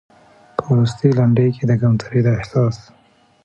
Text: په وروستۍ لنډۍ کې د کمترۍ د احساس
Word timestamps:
په 0.55 0.63
وروستۍ 0.73 1.09
لنډۍ 1.19 1.47
کې 1.55 1.63
د 1.67 1.71
کمترۍ 1.81 2.19
د 2.23 2.27
احساس 2.37 2.77